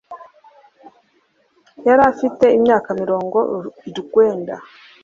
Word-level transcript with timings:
yari 1.87 2.01
afite 2.11 2.45
imyaka 2.57 2.89
mirongo 3.01 3.37
urwenda 3.89 4.53